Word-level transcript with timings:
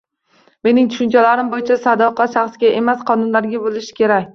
Mening 0.67 0.87
tushunchalarim 0.93 1.53
bo‘yicha 1.53 1.79
sadoqat 1.85 2.37
shaxsga 2.41 2.77
emas, 2.83 3.09
qonunlarga 3.13 3.67
bo‘lishi 3.69 4.01
kerak. 4.05 4.27